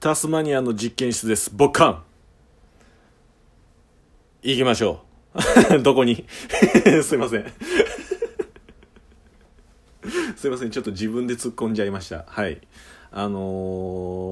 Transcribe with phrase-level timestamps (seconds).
[0.00, 1.50] タスマニアの実験室です。
[1.52, 2.02] ボッカン
[4.42, 5.02] 行きましょ
[5.72, 5.82] う。
[5.82, 6.24] どこに？
[7.02, 7.44] すいません。
[10.36, 10.70] すいません。
[10.70, 12.24] ちょっと自分で突っ込んじゃいました。
[12.28, 12.60] はい。
[13.10, 13.40] あの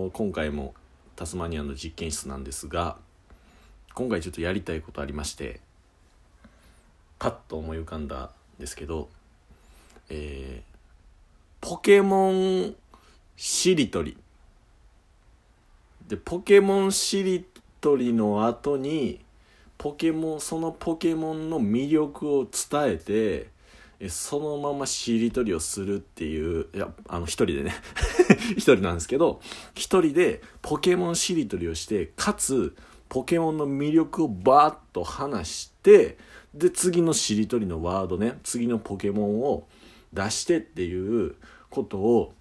[0.09, 0.75] ー今回も
[1.17, 2.99] タスマニアの実験室なんですが、
[3.95, 5.61] 今回ちょっとやりたいことありまして、
[7.19, 8.17] パッと思い浮かんだ
[8.59, 9.09] んですけど、
[10.11, 10.77] えー
[11.61, 12.77] ポケモン
[13.37, 14.17] しりとり。
[16.09, 17.45] でポケモンしり
[17.81, 19.21] とりの後に
[19.79, 23.57] ポケモンそのポケモンの魅力を伝えて
[23.99, 27.75] えそのまましりとりをするっていういやあの一人でね。
[28.57, 29.41] 一人なんですけど
[29.75, 32.75] 一人でポケモンしりとりをしてかつ
[33.09, 36.19] ポケモンの魅力をバーッと話して
[36.55, 39.67] で次のしりとりのワードね次のポケモンを
[40.13, 41.37] 出してっていう
[41.71, 42.35] ことを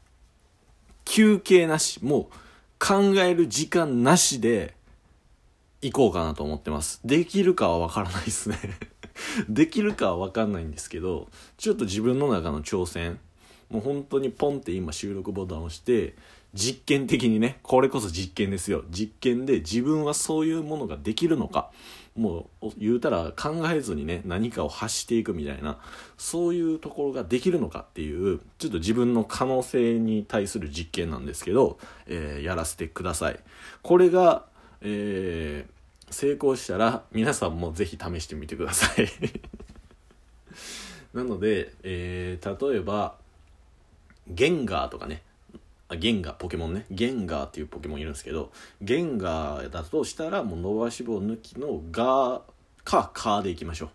[1.05, 2.45] 休憩なしもう
[2.80, 4.76] 考える時間なしで
[5.82, 7.00] 行こうかなと思ってます。
[7.06, 8.58] できるかはわからないですね。
[9.48, 13.20] できるかはわかんないんですけどちょっと自分の中の挑戦。
[13.70, 16.16] もう本当にポンって今収録ボタンを押して
[16.56, 18.84] 実験的にねこれこそ実験ですよ。
[18.90, 21.70] 実験で自分はそういうものができるのか
[22.16, 25.80] もう言うたら考えずにね何かを発していくみたいな
[26.18, 33.40] そういうところができるのかっていうちょっと自分の可能性に対する実験なんですけど、えーやらせてください。
[33.82, 34.46] これが、
[34.82, 35.76] えー
[36.12, 39.08] 成功したら皆さんもぜひ試してみてください。
[41.16, 43.18] なので、えー例えば
[44.28, 45.24] ゲンガーとかね。
[45.98, 46.85] ゲンガーポケモンね。
[46.90, 48.51] ゲンガーっていうポケモンいるんですけど
[48.82, 52.41] ゲンガーだとしたらもう伸ばし棒抜きのガー
[52.84, 53.90] かカーでいきましょう。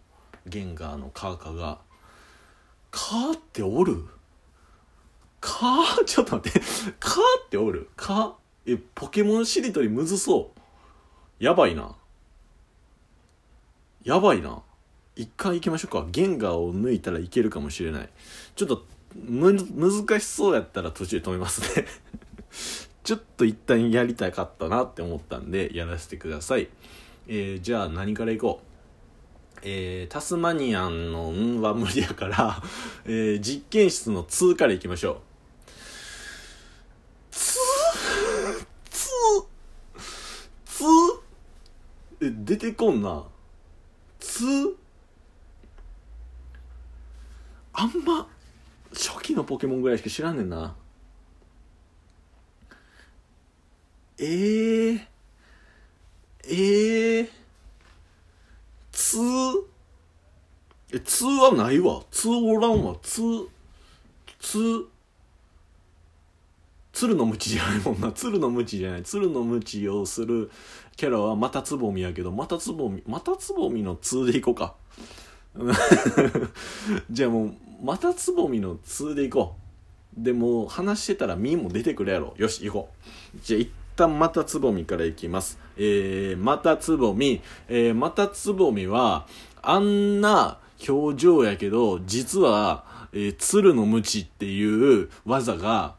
[0.50, 1.78] ゲンガーのカーかが
[2.90, 4.04] カーっておる？
[5.40, 6.04] カー？
[6.06, 6.60] ちょっと待って。
[6.98, 7.88] カーっておる？
[7.96, 8.74] カー？
[8.74, 11.44] えポケモンしりとりむずそう。
[11.44, 11.94] やばいな。
[14.02, 14.62] やばいな。
[15.16, 16.06] 一回行きましょうか。
[16.10, 18.08] ゲンガーを抜いたらいけるかもしれない。
[18.56, 18.84] ちょっと
[19.15, 21.87] む難しそうやったら途中で止めますね。
[23.03, 26.69] ちょっと一旦やりたかったなって思ったんでやらせてください、
[27.26, 28.70] えーじゃあ何からいこう。
[29.62, 32.62] えータスマニアンの「ん」は無理やから、
[33.04, 35.16] えー実験室の「つ」からいきましょう。
[37.31, 37.59] つ
[38.91, 39.10] つ
[40.65, 40.82] つ
[42.22, 43.25] え出てこんな。
[44.19, 44.44] つ
[47.72, 48.28] あんま
[48.92, 50.74] 初期のポケモンぐらいしか知らんねんな。
[54.18, 55.00] えー、
[56.44, 57.28] えー、
[58.90, 59.18] つ
[60.92, 62.02] えつはないわ。
[62.10, 62.96] つおらんわ。
[63.02, 63.22] つ
[64.40, 64.86] つ
[66.92, 68.12] 鶴の鞭じゃないもんな。
[68.12, 69.02] 鶴の鞭じゃない。
[69.04, 70.50] 鶴の鞭をする
[70.96, 74.74] キャラはまたつぼみやけどまたつぼみまたつぼみの「つ」でいこうか。
[77.10, 79.60] じゃあもうまたつぼみの「2」でいこう。
[80.16, 82.34] でも話してたら「み」も出てくるやろ。
[82.36, 82.88] よし行こ
[83.34, 83.38] う。
[83.42, 85.58] じゃあ一旦またつぼみからいきます。
[85.76, 87.40] えー、またつぼみ。
[87.69, 89.26] えー、またつぼみは
[89.62, 90.58] あんな
[90.88, 95.94] 表情やけど実は、えー、鶴の鞭っていう技が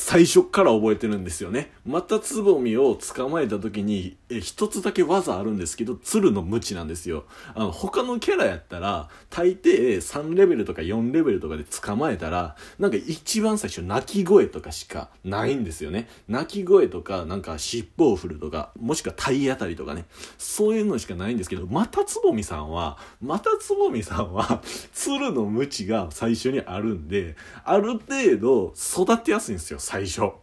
[0.00, 1.72] 最初から覚えてるんですよね。
[1.84, 7.24] またつぼみを捕まえた時に、え、一つだけ技あるんですけど、鶴の無知なんですよ。
[7.54, 16.08] あの、他のキャラやったら、大抵3レベルとか4レベルとかで捕まえたら、なんか一番最初鳴き声とかしかないんですよね。
[16.28, 20.06] 鳴き声とか、なんか尻尾を振るとか、もしくは体当たりとかね。
[20.38, 24.62] そういうのしかないんですけど、またつぼみさんは、またつぼみさんは、
[24.94, 30.34] 鶴の無知が最初にあるんで、ある程度育てやすいんですよ、最初。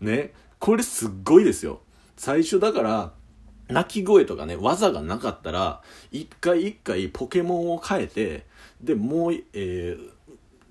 [0.00, 0.32] ね。
[0.58, 1.80] これすっごいですよ。
[2.16, 3.12] 最初だから、
[3.68, 8.46] 鳴き声とかね、技がなかったら、一回一回ポケモンを変えて、
[8.80, 10.16] で、もう、えー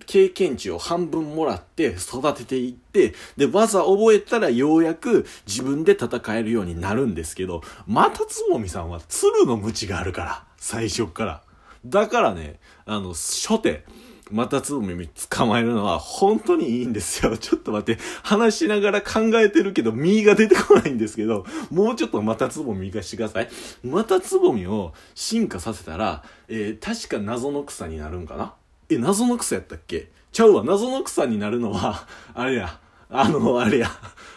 [0.08, 11.42] 経験値を半分もらって育てていって、で、技覚えたらようやく自分で戦えるようになるんですけど、またつぼみさんは鶴の無知があるから、最初から。
[11.88, 13.83] だからね、あの、初手、
[14.31, 17.38] またつぼみ捕まえるのは本当にいいんですよ。
[17.39, 23.50] ちょっと待って、話しながら考えてるけど、実が出てこないんですけど、もうちょっとまたつぼみ行かしてください。
[23.83, 28.54] またつぼみを進化させたら、えー確か謎の草になるんかな？
[28.89, 30.10] え、謎の草やったっけ？
[30.31, 32.80] ちゃうわ、謎の草になるのは、 あれや、
[33.10, 33.89] あの、あれや、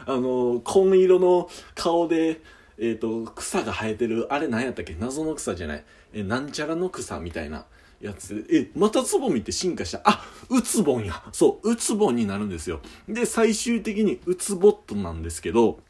[0.07, 2.43] あの、紺色の顔で、
[2.79, 4.95] えっ、と、草が生えてる、あれ何やったっけ？
[5.01, 5.85] 謎の草じゃない。
[6.13, 7.65] え、なんちゃらの草みたいな。
[8.01, 10.01] やつ、え、またつぼみって進化した？
[10.05, 11.23] あ、うつぼんや。
[11.33, 12.81] そう、うつぼんになるんですよ。
[13.09, 15.81] で、最終的にうつボットなんですけど、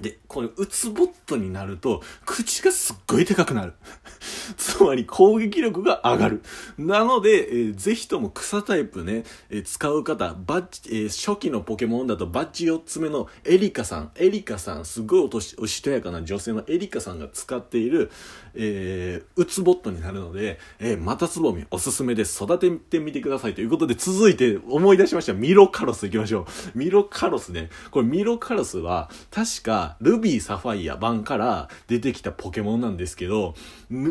[0.00, 3.74] で、これ、ウツボットになると、口がすっごいでかくなる。
[4.56, 6.42] つまり、攻撃力が上がる。
[6.78, 18.10] なので、えー、ぜひとも草タイプね、えー、使う方、バッジ、えー、初期のポケモンだとバッジ4つ目のエリカさん、エリカさん、すごいおとし、おしとやかな女性のエリカさんが使っている、
[18.54, 22.42] えー、ウツボットになるので、えー、またつぼみおすすめです。
[22.42, 23.54] 育ててみてください。
[23.54, 25.34] ということで、続いて思い出しました。
[25.34, 26.40] ミロカロス行きましょ
[26.74, 26.78] う。
[26.78, 27.68] ミロカロスね。
[27.90, 33.54] これミロカロスは、確か、ルビーサファイア版から出てきたポケモンなんですけど、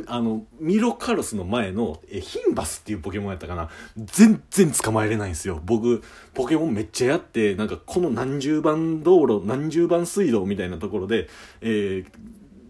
[0.07, 3.69] あの、ミロカロスの前のえヒンバスっていうポケモンやったかな？
[3.97, 5.61] 全然捕まえれないんですよ。
[5.65, 6.03] 僕、
[6.33, 11.29] ポケモンめっちゃやって、なんかこの何十番道路、何十番水道みたいなところで、
[11.61, 12.05] え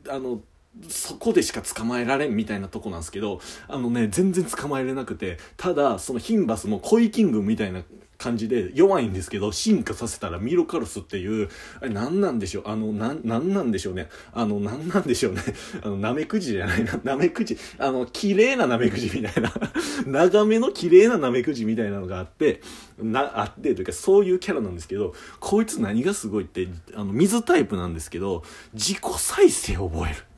[0.04, 0.42] ー、あの、
[0.88, 7.84] そこでしか捕まえられんみたいなとこなんですけど、あのね、全然捕まえれなくて、ただ、そのヒンバスもコイキングみたいな
[8.20, 11.50] 感じで弱いんですけど、進化させたらミロカロスっていう、
[11.80, 14.10] あれ何なんでしょうあの、なん、なんでしょうね。
[14.34, 15.42] あの、なんなんでしょうね。
[15.82, 19.54] あの、ナメクジじゃないな、 ナメクジ、あの、綺麗なナメクジみたいな。
[20.06, 22.62] 長めの綺麗なナメクジみたいなのがあって、
[23.02, 28.44] な、あってというか、そういうキャラなんですけど、こいつ何がすごいって、あの、水タイプなんですけど、
[28.74, 30.29] 自己再生を覚える。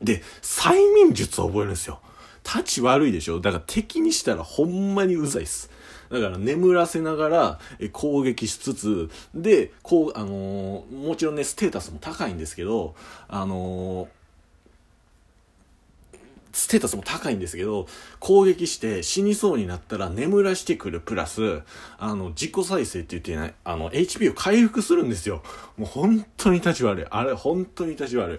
[0.00, 2.00] で、催眠術を覚えるんですよ。
[2.44, 3.38] 立ち悪いでしょ？
[3.40, 5.70] だから敵にしたらほんまにうざいっす。
[6.10, 7.60] だから眠らせながら
[7.92, 12.96] 攻撃しつつ、で、こう、あのー、もちろんね、ステータスも高いんですけど、
[13.28, 14.08] あのー、
[16.52, 17.86] ステータスも高いんですけど、
[18.18, 21.62] 攻撃して死にそうになったら眠らしてくるプラス、
[21.96, 25.44] あの、自己再生って言ってない、あの、HP を回復するんですよ。
[25.76, 27.06] もう本当に立ち悪い。
[27.08, 28.38] あれ、本当に立ち悪い。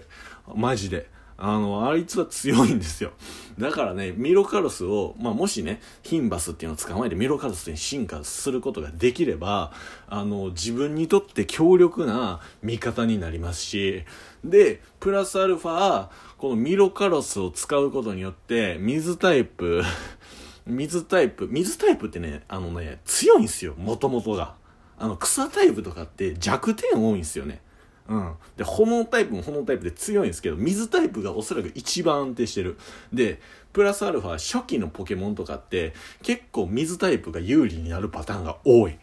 [0.54, 1.08] マジで。
[1.36, 3.12] あの、あいつは強いんですよ。
[3.58, 9.72] だからね、ミロカロスを、まあ、もしね、ヒンバスっていうのを捕まえてミロカロスに進化することができれば、
[10.08, 14.04] あの、自分にとって強力な味方になりますし、
[14.44, 16.08] で、プラスアルファ、
[16.38, 19.82] このミロカロスを使うことによって、水タイプ、
[20.66, 24.54] 水タイプ、水タイプってね、あのね、強いんですよ、もともとが。
[24.98, 27.60] あの、草タイプとかって弱点多いんですよね。
[28.08, 28.34] うん。
[28.56, 32.76] で、炎タイプも炎タイプで強いんですけど、水タイプがおそらく一番安定してる。
[33.12, 33.40] で、
[33.72, 38.98] プラスアルファ初期のポケモンとかって結構水タイプが有利になるパターンが多い。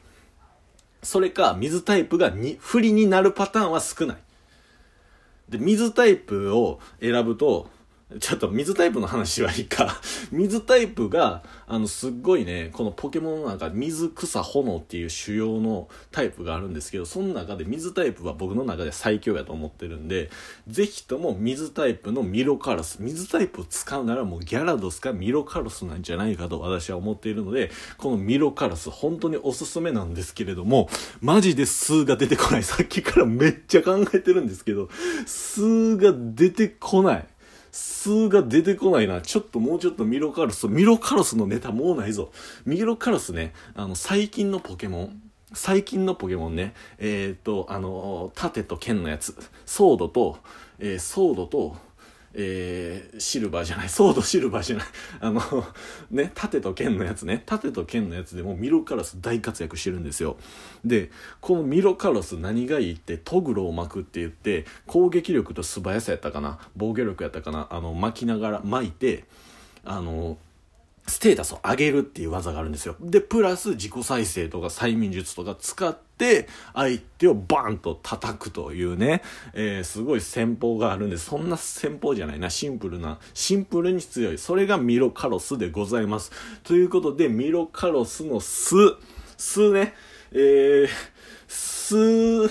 [1.01, 4.17] それか、水タイプがに不利になるパターンは少ない。
[5.47, 7.69] で、水タイプを選ぶと、
[8.17, 10.01] ちょっと水タイプの話はいいか。
[10.31, 20.31] 水タイプが、あの、すっごいね、このポケモンの中、水、草、炎っていう主要のタイプがあるんですけど、その中で水タイプは僕の中で最強やと思ってるんで、
[20.67, 30.89] ぜひとも水タイプのミロカロス、水タイプを使うならもうギャラドスかミロカロスなんじゃないかと私は思っているので、このミロカロス、本当におすすめなんですけれども、
[31.21, 32.63] マジで数が出てこない。
[32.63, 34.89] さっきからめっちゃ考えてるんですけど、
[35.27, 37.27] 数が出てこない。
[37.71, 39.21] 数が出てこないな。
[39.21, 42.31] ちょっともうちょっとミロカロス、ミロカロスのネタもうないぞ。
[42.65, 45.21] ミロカロスね、あの、最近のポケモン、
[45.53, 49.35] 最近のポケモンね、えっ、ー、と、あの、盾と剣のやつ、
[49.65, 50.37] ソードと、
[50.79, 51.75] えー、ソードと、
[52.33, 54.87] えー、シルバーじゃない、 ソードシルバーじゃない、
[55.19, 55.41] あの、
[56.11, 60.37] ね、盾と剣のやつね、盾と剣のやつでもミロカロス大活躍してるんですよ。
[60.85, 61.11] で、
[61.41, 69.25] このミロカロス何がいいって、トグロを巻くって言って、攻撃力と素早さやったかな、防御力やったかな、あの、巻きながら、巻いて、
[69.83, 70.37] あの、
[71.09, 72.95] ステータスを上げるっていう技があるんですよ。
[73.01, 79.21] で、プラス自己再生とか催眠術とか使って、相手をバーンと叩くというね、
[79.53, 84.37] えー、すごい戦法があるんで、そんな戦法じゃないな、シンプルな、シンプルに強い。
[84.37, 86.31] それがミロカロスでございます。
[86.63, 88.75] ということで、ミロカロスの巣、
[89.37, 89.93] 巣ね、
[90.31, 90.87] えー、
[91.47, 92.49] 巣、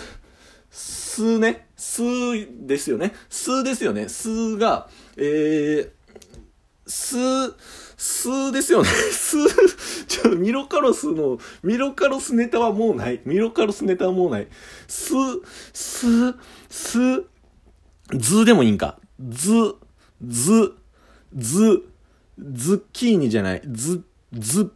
[0.71, 3.15] 巣ね、巣ですよね。
[3.29, 4.09] 巣ですよね。
[4.09, 5.91] 巣が、えー、
[6.89, 7.55] スー、
[7.97, 8.89] スーですよね。
[9.13, 9.39] 数、
[10.07, 13.21] ちょ、ミロカロスの、ミロカロスネタはもうない。
[13.25, 14.49] ミロカロスネタはもうない。
[14.87, 15.15] す、
[15.73, 16.35] す、
[16.71, 16.99] す、
[18.15, 18.99] 図でもいいんか。
[19.21, 19.75] 図、
[20.27, 20.73] 図、
[21.37, 21.83] 図、
[22.39, 23.63] ズッキーニじゃない。
[23.67, 24.03] ズ、
[24.33, 24.71] ズッ、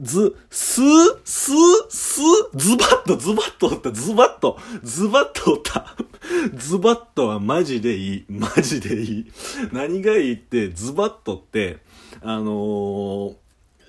[0.00, 0.80] ズ、す、
[1.24, 1.52] す、
[1.88, 2.20] す、
[2.54, 5.96] ズバッと、ズバッとおった、ズバッと、ズバッとおった。
[6.54, 8.24] ズバッとはマジでいい。
[8.28, 9.32] マジでいい。
[9.72, 11.78] 何がいいって、ズバッとって、
[12.22, 13.36] あのー、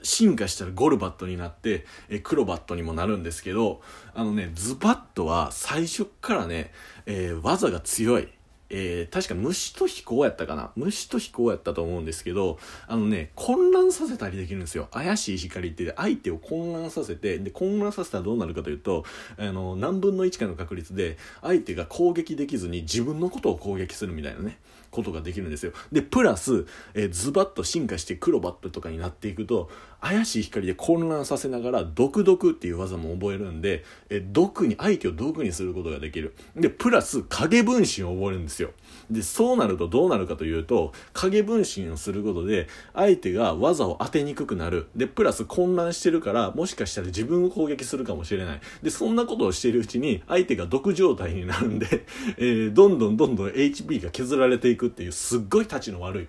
[0.04, 3.82] 進化したらゴルバットになって、えクロバットにもなるんですけど、
[4.14, 6.72] あのね、ズバットは最初からね、
[7.06, 8.28] えー、技が強い。
[8.70, 12.58] えー、確か虫と飛行やったかな虫と飛行やったと思うんですけど、
[12.88, 14.88] あのね、混乱させたりできるんですよ。
[14.92, 19.06] 怪しい光って相手を混乱させて、で、混乱させたらどうなるかというと、
[19.38, 24.58] あの、何分の1かの確率で、相手が攻撃できずに自分のことを攻撃するみたいなね。
[24.96, 25.74] ことができるんですよ。
[25.92, 29.70] で、プラス、えー、ズバッと進化してクロバットとかになっていくと、
[30.06, 36.36] 怪しい光で混乱させながら、毒毒っていう技も覚えるんで、え、毒に、相手を毒にすることができる。
[36.56, 38.70] で、プラス、影分身を覚えるんですよ。
[39.10, 44.86] で、そうなるとどうなるかというと、影分身をすることで、相手が技を当てにくくなる。
[44.96, 48.62] で、プラス混乱してるから、もしかしたら自分を攻撃するかもしれない。
[48.84, 52.06] で、そんなことをしているうちに、相手が毒状態になるんで、
[52.38, 56.28] えー、どんどんどんどん HP が削られていくっていうすっごいたちの悪い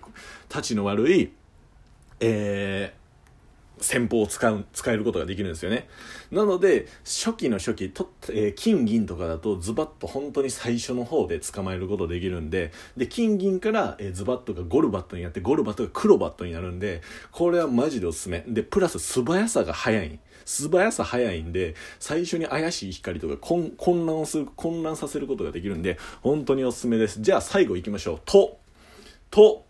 [0.49, 1.29] たちの悪い
[2.19, 2.96] えー、
[3.79, 5.87] 戦法を使う使えることができるんですよね。
[6.31, 18.43] なので初期の初期と、えー、金銀とかだとズバッと本当に最初の方で捕まえることできるんでで金銀から、えー、ズバッとがゴルバットになってゴルバットが黒バットになるんでこれはマジでおすすめ。
[18.47, 20.19] でプラス素早さが速い。
[20.47, 27.21] 素早さ早いんで、最初に怪しい光とか混乱をする、混乱させることができるんで、本当におすすめです。
[27.21, 28.21] じゃあ最後行きましょう。
[28.25, 28.57] と、
[29.29, 29.65] と、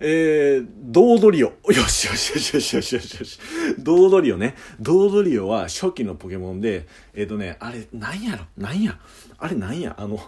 [0.00, 1.48] えー、ドードリオ。
[1.48, 1.54] よ
[1.88, 3.40] しよしよしよしよしよしよし。
[3.78, 4.54] ドードリオね。
[4.80, 8.44] ドードリオは初期のポケモンで、えっ、ー、とね、あれ、なんやろ？
[8.56, 8.98] なんや？
[9.38, 9.96] あれなんや？
[9.98, 10.20] あの、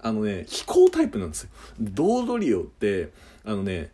[0.00, 1.50] あのね、飛行タイプなんですよ。
[1.80, 3.10] ドードリオって、
[3.44, 3.90] あのね、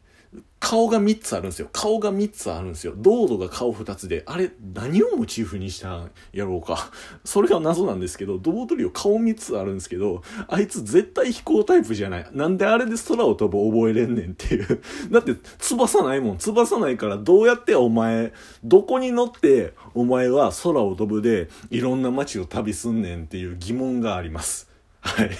[0.64, 1.68] 顔が3つあるんですよ。
[1.72, 2.94] 顔が3つあるんですよ。
[2.96, 6.90] ドードが顔2つで、あれ、何をモチーフにしたんやろうか。
[7.22, 12.26] それが謎なんですけど、ドードリオ顔3つあるんですけど、あいつ絶対飛行タイプじゃない。
[12.32, 14.80] なんであれで空を飛ぶ覚えれんねんっていう。
[15.10, 16.38] だって、翼ないもん。
[16.38, 18.32] 翼ないから、どうやってお前、
[18.64, 24.73] どこに乗って、お前は空を飛ぶで、いろんな街を旅すんねんっていう疑問があります。
[25.04, 25.30] はい。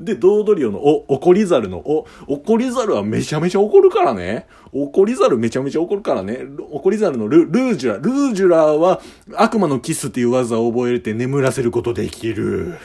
[0.00, 4.46] で、ドードリオのお、怒り猿のお、怒り猿はめちゃめちゃ怒るからね。
[4.72, 6.40] 怒り猿めちゃめちゃ怒るからね。
[6.72, 7.98] 怒り猿のルルージュラ。
[7.98, 9.00] ルージュラは
[9.36, 12.76] 悪魔のキスっていう技を覚えて眠らせることできる。